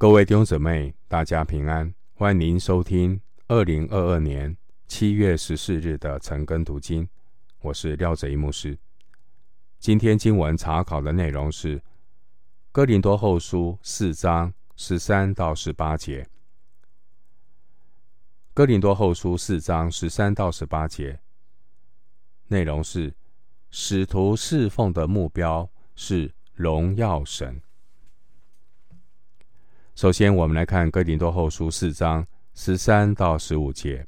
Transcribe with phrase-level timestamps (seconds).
[0.00, 1.92] 各位弟兄姊妹，大家平安！
[2.14, 7.08] 欢迎收听二零二二年七月十四日的晨更读经。
[7.62, 8.78] 我是廖哲一牧师。
[9.80, 11.80] 今天经文查考的内容是
[12.70, 16.22] 《哥林多后书》四章十三到十八节。
[18.54, 21.18] 《哥林多后书》四章十三到十八节
[22.46, 23.12] 内容是：
[23.72, 27.60] 使徒侍奉的目标是荣耀神。
[29.98, 34.06] 首先，我们来看《哥林多后书》四章十三到十五节。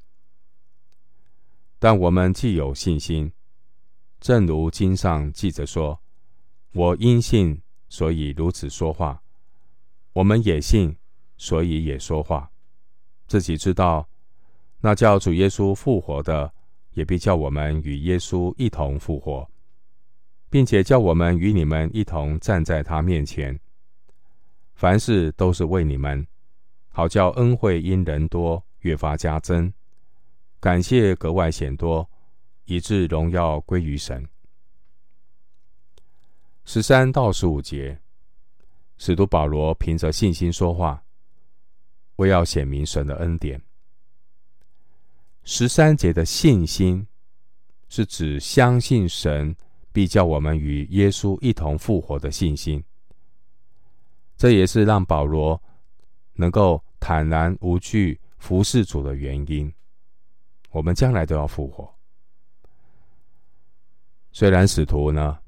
[1.81, 3.33] 但我们既有信心，
[4.21, 6.01] 正如经上记着说
[6.75, 9.21] ：“我因信，所以如此说话；
[10.13, 10.97] 我们也信，
[11.37, 12.49] 所以也说话。
[13.27, 14.09] 自己知道，
[14.79, 16.55] 那叫主耶稣复活的，
[16.93, 19.51] 也必叫我们与耶稣一同复活，
[20.49, 23.59] 并且叫我们与你们一同站在他面前。”
[24.81, 26.27] 凡事都是为你们，
[26.89, 29.71] 好叫恩惠因人多越发加增，
[30.59, 32.09] 感谢格外显多，
[32.65, 34.27] 以致荣耀归于神。
[36.65, 38.01] 十三到十五节，
[38.97, 41.05] 使徒保罗凭着信心说话，
[42.17, 43.61] 为要显明神的恩典。
[45.45, 47.07] 十三节的信心
[47.91, 49.55] 是指相信神
[49.93, 52.83] 必叫我们与耶稣一同复活的信心。
[54.41, 55.63] 这也是让保罗
[56.33, 59.71] 能够坦然无惧服侍主的原因。
[60.71, 61.95] 我们将来都要复活。
[64.33, 65.39] 虽然使徒呢，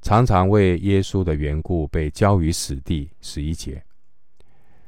[0.00, 3.84] 常常为耶稣的缘故被交于死地，十一节，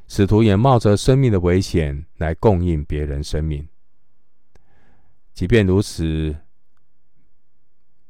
[0.08, 3.68] 使徒也冒着生命的危险来供应别人生命。
[5.34, 6.34] 即便如此，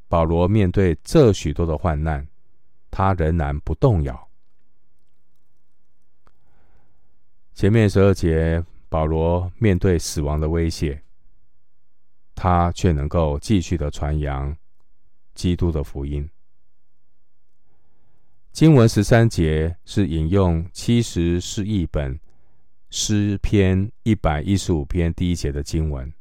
[0.06, 2.25] 保罗面对这许多的患难，
[2.89, 4.28] 他仍然不动摇。
[7.62, 11.00] 前面十二节，保罗面对死亡的威胁，
[12.34, 14.53] 他却能够继续的传扬
[15.32, 16.28] 基督的福音。
[18.50, 22.19] 经文十三节是引用七十士译本
[22.91, 26.12] 诗篇一百一十五篇第一节的经文。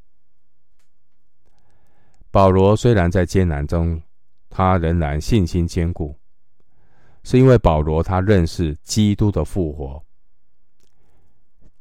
[2.29, 3.99] 保罗虽然在艰难中，
[4.47, 6.15] 他仍然信心坚固，
[7.23, 10.05] 是因为保罗他认识基督的复活。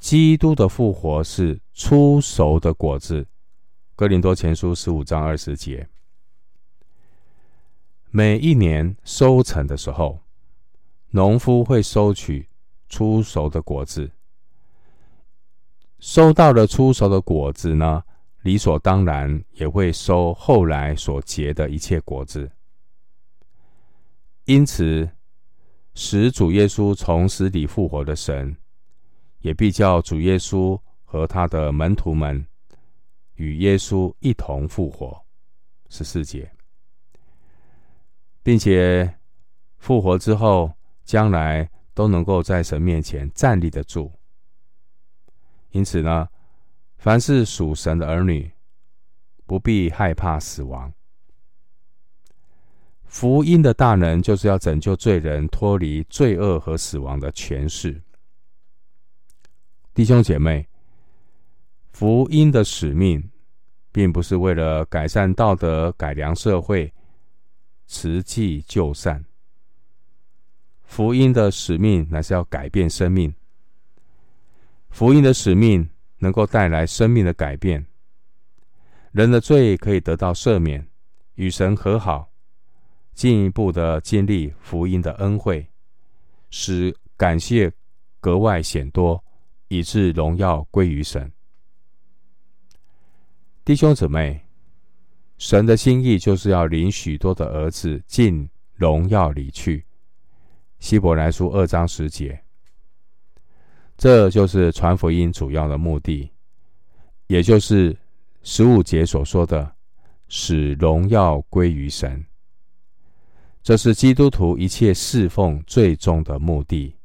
[0.00, 3.22] 基督的复活是初熟的果子，
[3.94, 5.86] 《哥林多前书》十五章二十节。
[8.10, 10.20] 每一年收成的时候，
[11.10, 12.48] 农夫会收取
[12.88, 14.10] 初熟的果子。
[15.98, 18.02] 收到了初熟的果子呢，
[18.42, 22.50] 理所当然也会收后来所结的一切果子。
[24.46, 25.10] 因此，
[25.94, 28.56] 使主耶稣从死里复活的神。
[29.40, 32.46] 也必叫主耶稣和他的门徒们
[33.34, 35.24] 与耶稣一同复活，
[35.88, 36.50] 十四节，
[38.42, 39.16] 并且
[39.78, 40.72] 复活之后，
[41.04, 44.12] 将来都能够在神面前站立得住。
[45.70, 46.28] 因此呢，
[46.98, 48.50] 凡是属神的儿女，
[49.46, 50.92] 不必害怕死亡。
[53.06, 58.00] 福音的大能，就是要拯救罪人脱离罪恶和死亡的权势。
[60.00, 60.66] 弟兄姐妹，
[61.92, 63.22] 福音的使命，
[63.92, 66.90] 并不是为了改善道德、改良社会、
[67.86, 69.22] 慈济救善。
[70.84, 73.30] 福音的使命乃是要改变生命。
[74.88, 75.86] 福音的使命
[76.16, 77.84] 能够带来生命的改变，
[79.12, 80.88] 人的罪可以得到赦免，
[81.34, 82.32] 与神和好，
[83.12, 85.68] 进一步的经历福音的恩惠，
[86.48, 87.70] 使感谢
[88.18, 89.22] 格外显多。
[89.70, 91.32] 以致荣耀归于神。
[93.64, 94.44] 弟兄姊妹，
[95.38, 99.86] 神的心意就是要领许多的儿子进荣耀里去。
[100.80, 102.42] 希伯来书二章十节，
[103.96, 106.32] 这就是传福音主要的目的，
[107.28, 107.96] 也就是
[108.42, 109.72] 十五节所说的
[110.26, 112.24] 使荣耀归于神。
[113.62, 116.96] 这是基督徒一切侍奉最终的目的，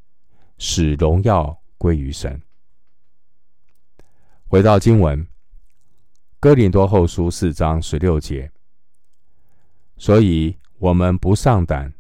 [0.57, 2.42] 使荣耀归于神。
[4.56, 5.22] 回到经文，
[6.40, 8.50] 《哥林多后书》四章十六节，
[9.98, 11.94] 所以我们不上胆，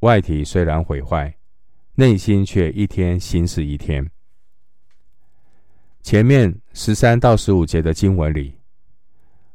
[0.00, 1.32] 外体虽然毁坏，
[1.94, 4.04] 内心却一天新似一天。
[6.02, 8.58] 前面十三到十五节的经文里，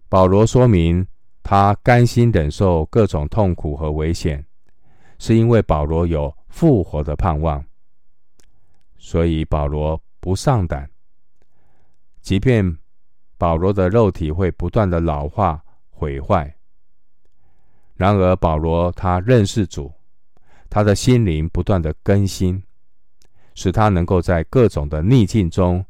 [0.07, 1.05] 保罗说明
[1.43, 4.45] 他甘心忍受各种痛苦和危险，
[5.17, 7.61] 是因为保罗有复活的盼望。
[8.97, 10.89] 所以保罗不上胆，
[12.29, 12.77] 即便
[13.39, 16.55] 保罗的肉体会不断的老化毁坏，
[17.95, 19.91] 然而保罗他认识主，
[20.69, 22.61] 他的心灵不断的更新，
[23.55, 25.83] 使他能够在各种的逆境中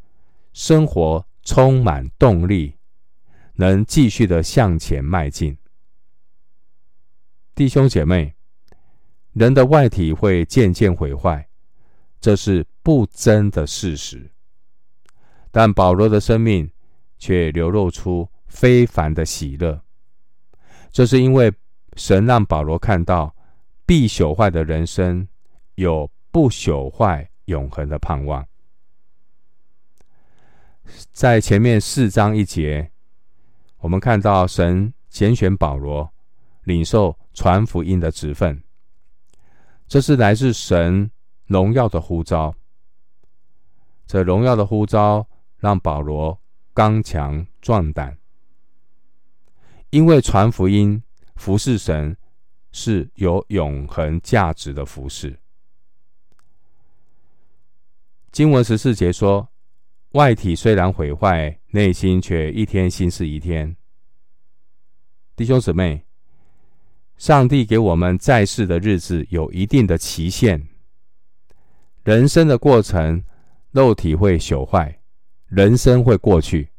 [0.53, 2.73] 生活充满动力，
[3.55, 5.57] 能继续的向前迈进。
[7.53, 8.33] 弟兄姐妹，
[9.33, 11.49] 人的外体会渐渐毁坏，
[12.21, 14.31] 这是不争的事实。
[15.51, 16.69] 但保罗的生命
[17.17, 19.81] 却流露出非凡的喜乐，
[20.91, 21.51] 这是因为
[21.95, 23.35] 神让保罗看到
[23.85, 25.27] 必朽坏的人生
[25.75, 28.45] 有不朽坏永恒的盼望。
[31.11, 32.91] 在前面四章一节，
[33.77, 36.11] 我们看到神拣选保罗
[36.63, 38.61] 领受传福音的职分。
[39.87, 41.09] 这是来自神
[41.45, 42.53] 荣耀的呼召。
[44.05, 45.27] 这荣耀的呼召
[45.59, 46.41] 让保罗
[46.73, 48.17] 刚强壮胆，
[49.89, 51.03] 因为传福音、
[51.35, 52.17] 服侍神
[52.71, 55.39] 是有永恒价值的服侍。
[58.31, 59.49] 经文十四节说
[60.13, 63.75] ：“外体虽然毁坏，内心却一天新似一天。”
[65.35, 66.05] 弟兄姊妹。
[67.17, 70.69] 上帝给我们在世的日子有一定的期限。
[72.05, 73.25] 人生的过程，
[73.71, 74.98] 肉体会朽坏，
[75.49, 76.69] 人生会过去。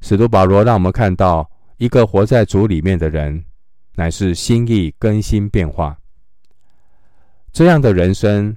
[0.00, 3.44] 使徒保罗让我们看到，一个活在主里面的人，
[3.94, 5.98] 乃是心意更新变化。
[7.52, 8.56] 这样的人生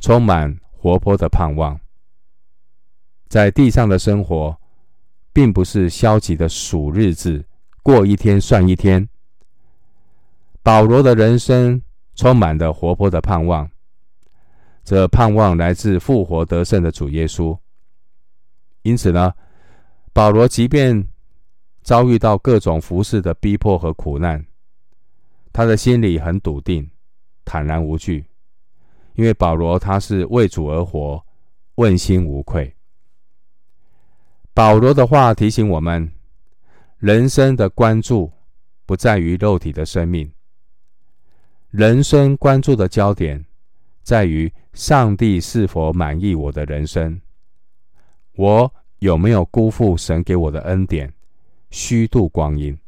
[0.00, 1.78] 充满活泼的盼望。
[3.28, 4.56] 在地上的生活，
[5.32, 7.44] 并不是消极的数日子，
[7.82, 9.08] 过一天算一天。
[10.62, 11.80] 保罗的人生
[12.14, 13.70] 充满了活泼的盼望，
[14.84, 17.58] 这盼望来自复活得胜的主耶稣。
[18.88, 19.34] 因此呢，
[20.14, 21.06] 保罗即便
[21.82, 24.42] 遭遇到各种服侍的逼迫和苦难，
[25.52, 26.90] 他的心里很笃定，
[27.44, 28.24] 坦然无惧，
[29.12, 31.22] 因为保罗他是为主而活，
[31.74, 32.74] 问心无愧。
[34.54, 36.10] 保罗的话提醒我们，
[36.96, 38.32] 人生的关注
[38.86, 40.32] 不在于肉体的生命。
[41.68, 43.44] 人生关注的焦点
[44.02, 47.20] 在于上帝是否满意我的人生，
[48.38, 51.12] 我有没有辜负神给我的恩典，
[51.70, 52.78] 虚度光阴。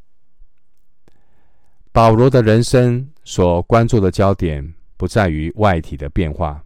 [1.91, 6.65] 保罗的人生所关注的焦点不在于外体的变化，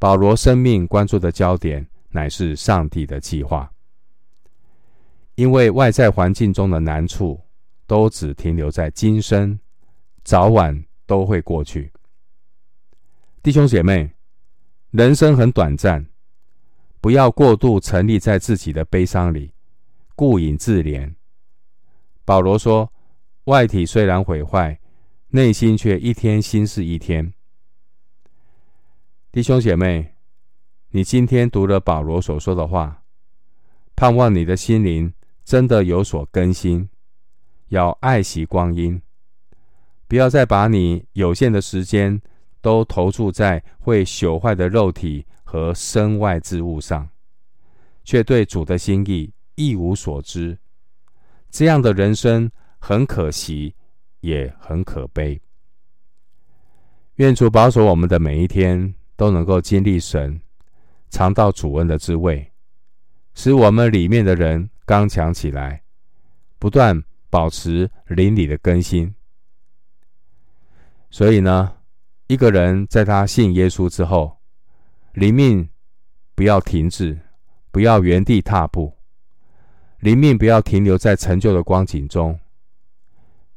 [0.00, 3.72] 保罗生命关注的焦点乃是上帝的计划，
[5.36, 7.40] 因为外在环境中的难处
[7.86, 9.56] 都只停留在今生。
[10.24, 11.92] 早晚都会过去，
[13.40, 14.10] 弟兄姐妹，
[14.90, 16.04] 人生很短暂，
[17.02, 19.52] 不要过度沉溺在自己的悲伤里，
[20.14, 21.12] 顾影自怜。
[22.24, 22.92] 保罗说
[23.46, 24.78] ：“外体虽然毁坏，
[25.30, 27.34] 内心却一天新似一天。”
[29.32, 30.14] 弟兄姐妹，
[30.90, 33.02] 你今天读了保罗所说的话，
[33.96, 35.12] 盼望你的心灵
[35.44, 36.88] 真的有所更新，
[37.70, 39.02] 要爱惜光阴。
[40.06, 42.22] 不要再把你有限的时间
[42.60, 47.06] 都投注在会朽坏的肉体和身外之物上，
[48.04, 50.58] 却对主的心意一无所知。
[51.50, 53.74] 这样的人生很可惜，
[54.20, 55.38] 也很可悲。
[57.16, 60.40] 愿主保守我们的每一天都能够经历神，
[61.10, 62.50] 尝到主恩的滋味，
[63.34, 65.82] 使我们里面的人刚强起来，
[66.58, 69.14] 不断保持灵里的更新。
[71.10, 71.76] 所以呢，
[72.26, 74.38] 一个人在他信耶稣之后，
[75.12, 75.68] 灵命
[76.34, 77.20] 不要停滞，
[77.70, 78.96] 不要原地踏步，
[79.98, 82.38] 灵命不要停留在陈旧的光景中。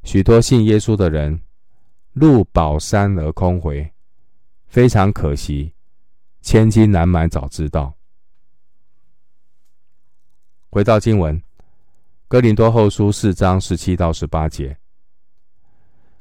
[0.03, 1.41] 许多信耶稣的人
[2.12, 3.89] 入宝山而空回，
[4.67, 5.74] 非常可惜。
[6.41, 7.95] 千金难买早知道。
[10.69, 11.41] 回到经文，
[12.27, 14.77] 哥林多后书四章十七到十八节。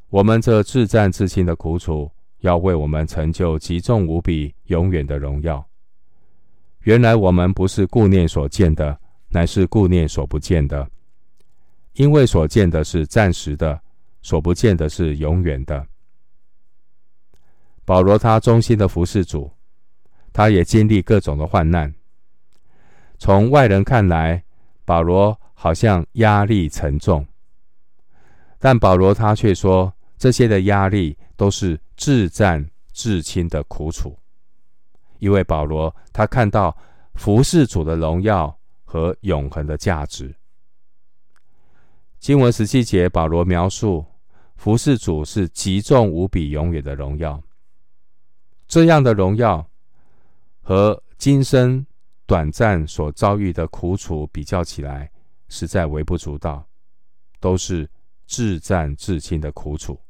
[0.08, 2.10] 我们这至暂至轻的苦楚，
[2.44, 5.66] 要为我们成就极重无比、永远的荣耀。
[6.82, 10.86] 原来我们不是顾念所见的，乃是顾念所不见的。
[11.94, 13.80] 因为所见的是暂时的，
[14.20, 15.86] 所不见的是永远的。
[17.86, 19.50] 保罗他忠心的服侍主，
[20.30, 21.92] 他也经历各种的患难。
[23.18, 24.44] 从外人看来，
[24.84, 27.26] 保罗好像压力沉重，
[28.58, 29.90] 但保罗他却说。
[30.16, 34.18] 这些的压力都是至暂至轻的苦楚，
[35.18, 36.76] 因为保罗他看到
[37.14, 40.34] 服侍主的荣耀和永恒的价值。
[42.18, 44.04] 经文十七节，保罗描述
[44.56, 47.42] 服侍主是极重无比、永远的荣耀。
[48.66, 49.68] 这样的荣耀
[50.62, 51.86] 和今生
[52.26, 55.10] 短暂所遭遇的苦楚比较起来，
[55.48, 56.66] 实在微不足道，
[57.40, 57.88] 都是
[58.26, 60.00] 至暂至轻的苦楚。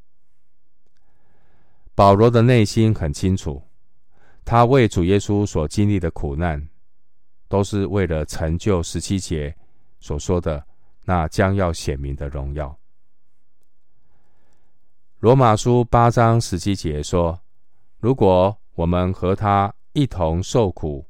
[1.95, 3.63] 保罗的内心很清楚，
[4.45, 6.69] 他为主耶稣所经历的苦难，
[7.47, 9.55] 都是为了成就十七节
[10.01, 10.65] 所说的
[11.05, 12.77] 那将要显明的荣耀。
[15.21, 17.41] 罗马书八章十七节说
[17.99, 21.07] ：“如果我们和他一同受苦，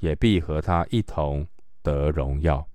[0.00, 1.46] 也必和他一同
[1.82, 2.66] 得荣耀。”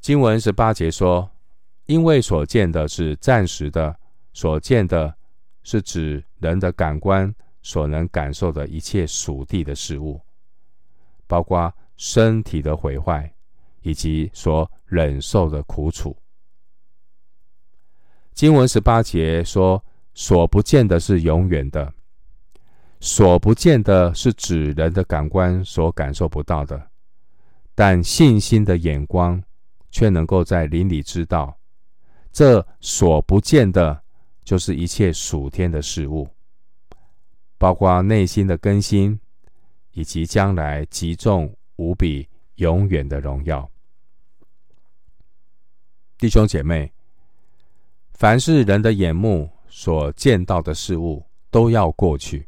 [0.00, 1.28] 经文十八节说
[1.86, 3.98] ：“因为所见的是暂时的，
[4.32, 5.14] 所见的
[5.62, 10.20] 是指人的感官所能感受的一切属地的事物，
[11.26, 13.32] 包括身体的毁坏
[13.82, 16.16] 以及所忍受的苦楚。”
[18.32, 19.84] 经文十八节说
[20.14, 21.92] ：“所不见的是永远的，
[23.00, 26.90] 所不见的是指人的感官所感受不到的，
[27.74, 29.42] 但信心的眼光。”
[29.92, 31.58] 却能够在灵里知道，
[32.30, 34.00] 这所不见的，
[34.50, 36.28] 就是一切属天的事物，
[37.56, 39.16] 包括内心的更新，
[39.92, 43.70] 以及将来极重无比、永远的荣耀。
[46.18, 46.92] 弟兄姐妹，
[48.14, 52.44] 凡是人的眼目所见到的事物，都要过去，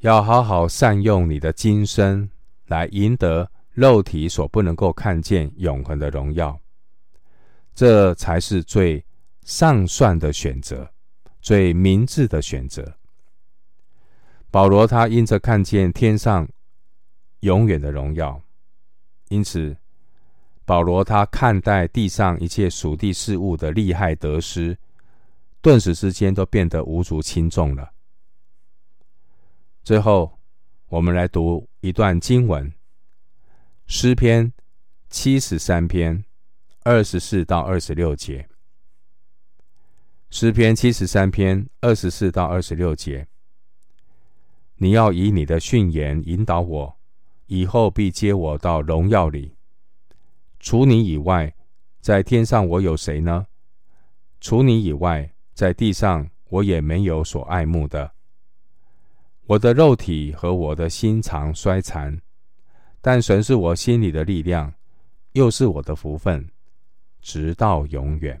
[0.00, 2.28] 要好好善用你的今生
[2.66, 3.48] 来赢得。
[3.74, 6.58] 肉体所不能够看见永恒的荣耀，
[7.76, 9.02] 这才是最
[9.50, 10.88] 上算的选择，
[11.40, 12.96] 最明智的选择。
[14.48, 16.48] 保罗他因着看见天上
[17.40, 18.40] 永远的荣耀，
[19.28, 19.76] 因此
[20.64, 24.78] 保罗他看待地上一切属地事物的利害得失，
[25.60, 27.90] 顿时之间都变得无足轻重了。
[29.82, 30.38] 最后，
[30.86, 32.72] 我们来读一段经文。
[33.88, 34.52] 诗篇
[35.08, 36.24] 七十三篇
[36.84, 38.48] 二十四到二十六节。
[40.32, 43.26] 诗篇七十三篇二十四到二十六节。
[44.76, 46.96] 你要以你的训言引导我，
[47.46, 49.56] 以后必接我到荣耀里。
[50.60, 51.52] 除你以外，
[52.00, 53.44] 在天上我有谁呢？
[54.40, 58.12] 除你以外，在地上我也没有所爱慕的。
[59.46, 62.16] 我的肉体和我的心肠衰残。
[63.00, 64.72] 但神是我心里的力量，
[65.32, 66.48] 又是我的福分，
[67.20, 68.40] 直到永远。